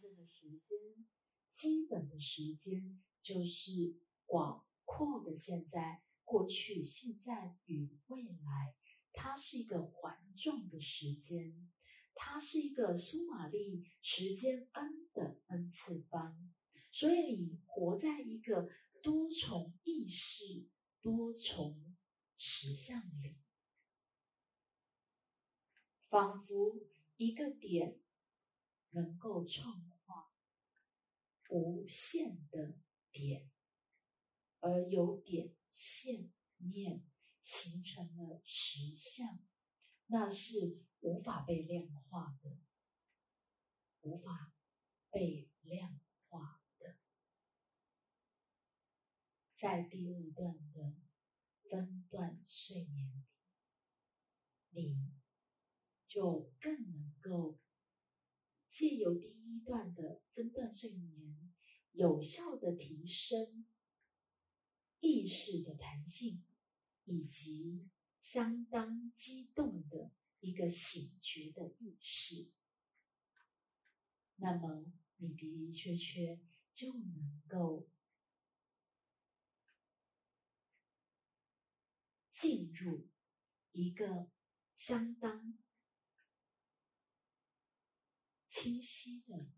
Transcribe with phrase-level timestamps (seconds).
[0.00, 1.06] 真的时间，
[1.50, 8.74] 基本的时间就是广阔的现在、过去、现在与未来。
[9.12, 11.68] 它是一个环状的时间，
[12.14, 16.50] 它是一个苏玛丽时间 n 的 n 次方。
[16.92, 18.68] 所以你活在一个
[19.02, 20.68] 多重意识、
[21.02, 21.96] 多重
[22.36, 23.36] 实相里，
[26.08, 26.80] 仿佛
[27.16, 28.00] 一个点
[28.90, 29.89] 能够创
[31.50, 32.78] 无限的
[33.10, 33.50] 点，
[34.60, 37.04] 而由点线面
[37.42, 39.38] 形成了实像，
[40.06, 42.58] 那是无法被量化的，
[44.02, 44.54] 无法
[45.10, 46.96] 被量化的。
[49.56, 50.94] 在第二段的
[51.68, 53.24] 分段睡眠
[54.70, 55.12] 里，你
[56.06, 57.58] 就更能够
[58.80, 61.52] 借由第一段的分段睡眠，
[61.92, 63.66] 有效的提升
[65.00, 66.42] 意识的弹性，
[67.04, 67.90] 以及
[68.22, 72.52] 相当激动的一个醒觉的意识。
[74.36, 76.40] 那么，你的的确确
[76.72, 77.86] 就能够。
[82.32, 83.06] 进入
[83.72, 84.30] 一个
[84.74, 85.58] 相当
[88.60, 89.48] 清晰的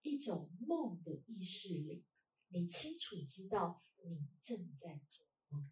[0.00, 2.02] 一种梦的意识里，
[2.48, 5.70] 你清楚知道你正在做梦，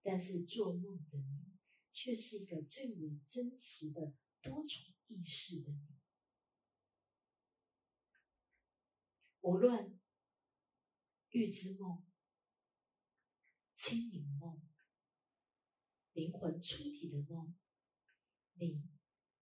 [0.00, 1.58] 但是做梦的你
[1.90, 5.98] 却是一个最为真实的多重意识的你。
[9.40, 9.98] 无论
[11.30, 12.06] 预知梦、
[13.74, 14.62] 清明梦。
[16.12, 17.58] 灵魂出体的梦，
[18.52, 18.88] 你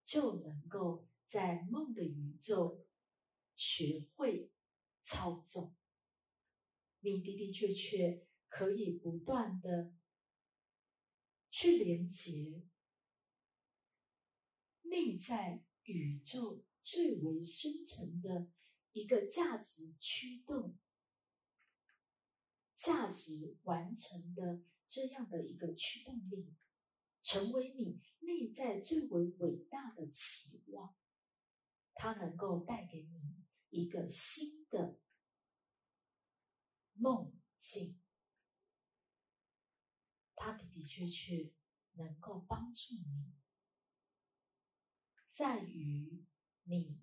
[0.03, 2.85] 就能够在梦的宇宙
[3.55, 4.53] 学会
[5.03, 5.75] 操纵。
[7.01, 9.95] 你的的确确可以不断的
[11.51, 12.69] 去连接
[14.83, 18.51] 内在宇宙最为深层的
[18.93, 20.79] 一个价值驱动、
[22.75, 26.53] 价值完成的这样的一个驱动力。
[27.23, 30.95] 成为你内在最为伟大的期望，
[31.95, 34.99] 它能够带给你一个新的
[36.95, 38.01] 梦境，
[40.35, 41.53] 它的的确确
[41.93, 43.35] 能够帮助你，
[45.33, 46.25] 在于
[46.65, 47.01] 你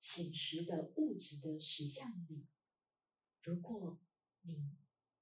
[0.00, 2.46] 醒时的物质的实相里，
[3.42, 4.00] 如果
[4.42, 4.76] 你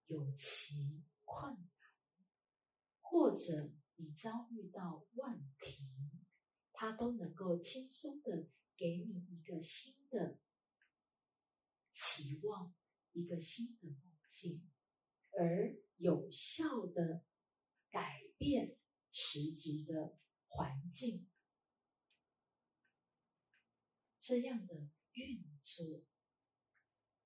[0.06, 1.70] 有其困难，
[3.00, 3.72] 或者。
[4.02, 5.84] 你遭遇到问题，
[6.72, 8.48] 它都能够轻松的
[8.80, 10.40] 给你一个新的
[11.92, 12.74] 期望，
[13.12, 14.66] 一个新的梦境，
[15.38, 17.26] 而有效的
[17.90, 18.78] 改变
[19.12, 21.28] 实质的环境，
[24.18, 26.06] 这样的运作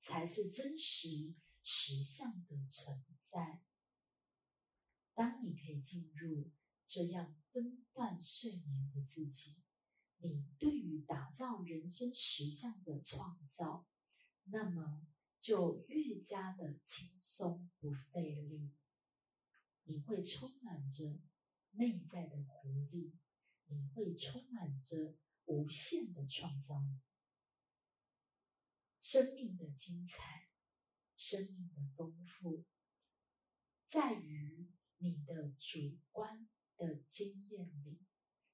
[0.01, 3.63] 才是真实实相的存在。
[5.15, 6.51] 当你可以进入。
[6.87, 9.64] 这样分段睡眠的自己，
[10.29, 13.87] 你对于打造人生实相的创造，
[14.45, 15.07] 那么
[15.41, 18.73] 就越加的轻松不费力。
[19.85, 21.21] 你会充满着
[21.73, 23.15] 内在的活力，
[23.67, 25.15] 你会充满着
[25.45, 27.01] 无限的创造力。
[29.03, 30.49] 生命的精彩，
[31.17, 32.65] 生命的丰富，
[33.87, 36.49] 在于你的主观。
[36.77, 38.01] 的经验里，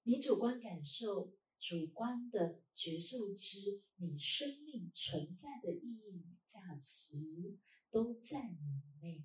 [0.03, 7.59] 你主观感受、主观的觉受之你生命存在的意义与价值，
[7.91, 9.25] 都在你内，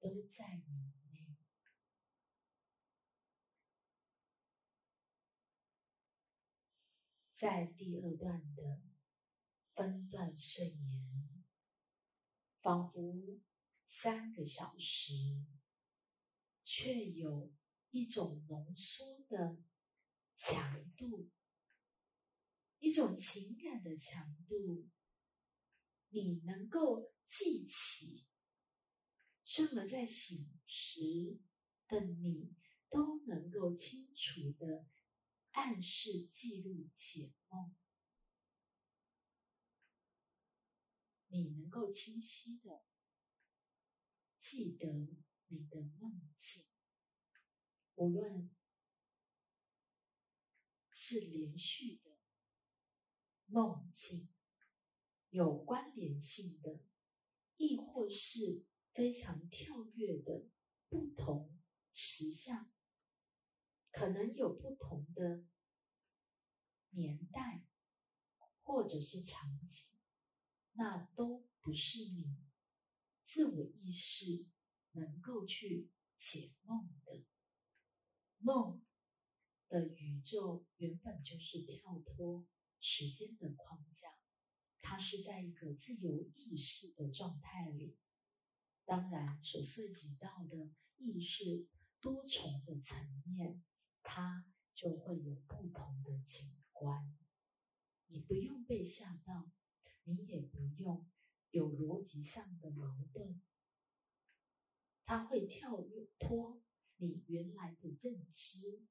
[0.00, 1.36] 都在你内。
[7.36, 8.80] 在第二段的
[9.74, 11.44] 分段睡眠，
[12.60, 13.40] 仿佛
[13.86, 15.44] 三个小时。
[16.62, 17.52] 却有
[17.90, 19.58] 一种浓缩的
[20.42, 21.30] 强度，
[22.78, 24.88] 一种情感的强度，
[26.08, 28.24] 你能够记起，
[29.44, 31.38] 甚而在醒时
[31.86, 32.56] 的你
[32.88, 34.86] 都能够清楚的
[35.50, 37.76] 暗示记录解梦，
[41.28, 42.82] 你能够清晰的
[44.38, 44.88] 记得。
[45.52, 46.62] 你的梦境，
[47.96, 48.48] 无论
[51.10, 52.16] 是连续的、
[53.46, 54.28] 梦境
[55.30, 56.84] 有关联性的，
[57.56, 60.48] 亦或是非常跳跃的
[60.88, 61.58] 不同
[61.92, 62.70] 实相，
[63.90, 65.44] 可能有不同的
[66.90, 67.66] 年代
[68.62, 69.90] 或者是场景，
[70.74, 72.36] 那都不是你
[73.24, 74.46] 自我意识
[74.92, 75.90] 能够去
[76.20, 77.24] 解梦的
[78.38, 78.80] 梦。
[79.70, 82.44] 的宇宙原本就是跳脱
[82.80, 84.08] 时间的框架，
[84.80, 87.96] 它是在一个自由意识的状态里。
[88.84, 91.68] 当然，所涉及到的意识
[92.00, 93.62] 多重的层面，
[94.02, 97.16] 它就会有不同的景观。
[98.08, 99.52] 你不用被吓到，
[100.02, 101.08] 你也不用
[101.52, 103.40] 有逻辑上的矛盾。
[105.04, 105.84] 它会跳
[106.18, 106.60] 脱
[106.96, 108.84] 你原来的认知。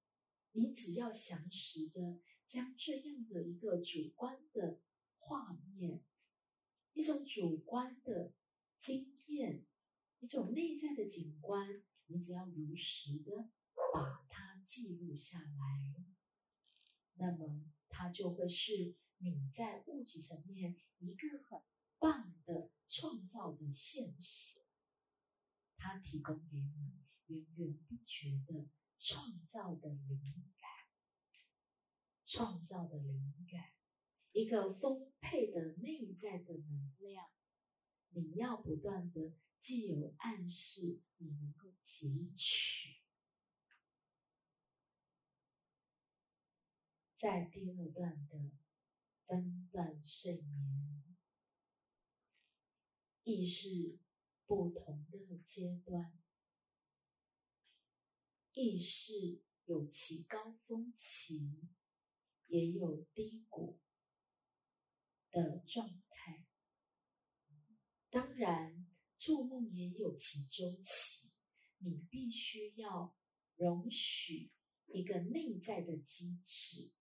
[0.52, 4.80] 你只要详实的将这样的一个主观的
[5.18, 6.04] 画面，
[6.94, 8.34] 一种主观的
[8.80, 9.66] 经验，
[10.20, 13.52] 一种内在的景观，你只要如实的
[13.94, 16.04] 把它记录下来，
[17.14, 21.62] 那么它就会是你在物质层面一个很
[22.00, 24.64] 棒的创造的线索，
[25.78, 26.98] 它提供给你
[27.28, 28.68] 源源不绝的。
[29.00, 30.70] 创造的灵感，
[32.26, 33.72] 创造的灵感，
[34.34, 37.30] 一个丰沛的内在的能量，
[38.10, 43.00] 你要不断的既有暗示，你能够汲取。
[47.18, 48.52] 在第二段的
[49.26, 51.18] 分段睡眠，
[53.24, 53.98] 意识
[54.46, 56.18] 不同的阶段。
[58.62, 61.62] 意识有其高峰期，
[62.48, 63.80] 也有低谷
[65.32, 66.46] 的状态。
[68.10, 68.86] 当然，
[69.18, 71.32] 做梦也有其周期。
[71.78, 73.16] 你必须要
[73.56, 74.52] 容许
[74.88, 76.92] 一个内在的机制，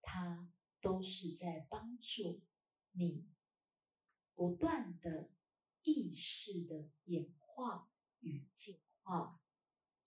[0.00, 0.48] 它
[0.80, 2.40] 都是在帮助
[2.92, 3.26] 你
[4.36, 5.28] 不断的
[5.82, 7.90] 意识的演化
[8.20, 9.42] 与进化。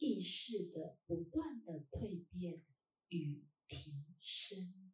[0.02, 2.60] 意识的不断的蜕变
[3.10, 4.91] 与提升。